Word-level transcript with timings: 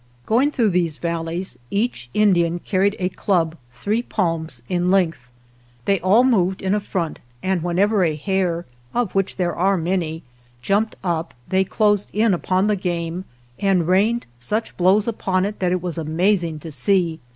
Going 0.25 0.49
through 0.49 0.71
these 0.71 0.97
valleys 0.97 1.59
each 1.69 2.09
Indian 2.15 2.57
carried 2.57 2.95
a 2.97 3.09
club 3.09 3.55
three 3.71 4.01
palms 4.01 4.63
in 4.67 4.89
length. 4.89 5.29
They 5.85 5.99
all 5.99 6.23
moved 6.23 6.63
in 6.63 6.73
a 6.73 6.79
front, 6.79 7.19
and 7.43 7.61
whenever 7.61 8.03
a 8.03 8.15
hare 8.15 8.65
(of 8.95 9.13
which 9.13 9.35
there 9.35 9.53
are 9.55 9.77
many) 9.77 10.23
jumped 10.59 10.95
up 11.03 11.35
they 11.49 11.63
closed 11.63 12.09
in 12.13 12.33
upon 12.33 12.65
the 12.65 12.75
game, 12.75 13.25
and 13.59 13.87
rained 13.87 14.25
such 14.39 14.75
blows 14.75 15.07
upon 15.07 15.45
it 15.45 15.59
that 15.59 15.71
it 15.71 15.83
was 15.83 15.99
amazing 15.99 16.57
to 16.61 16.71
see. 16.71 17.19